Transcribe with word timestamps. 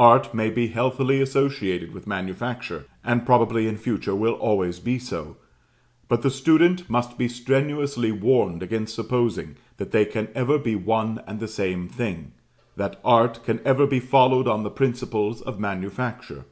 Art 0.00 0.34
may 0.34 0.50
be 0.50 0.66
healthily 0.66 1.20
associated 1.22 1.92
with 1.94 2.04
manufacture, 2.04 2.86
and 3.04 3.24
probably 3.24 3.68
in 3.68 3.76
future 3.76 4.16
will 4.16 4.32
always 4.32 4.80
be 4.80 4.98
so; 4.98 5.36
but 6.08 6.22
the 6.22 6.28
student 6.30 6.90
must 6.90 7.16
be 7.16 7.28
strenuously 7.28 8.10
warned 8.10 8.64
against 8.64 8.96
supposing 8.96 9.54
that 9.76 9.92
they 9.92 10.04
can 10.04 10.26
ever 10.34 10.58
be 10.58 10.74
one 10.74 11.22
and 11.24 11.38
the 11.38 11.46
same 11.46 11.86
thing, 11.86 12.32
that 12.74 12.98
art 13.04 13.44
can 13.44 13.60
ever 13.64 13.86
be 13.86 14.00
followed 14.00 14.48
on 14.48 14.64
the 14.64 14.70
principles 14.72 15.40
of 15.40 15.60
manufacture. 15.60 16.46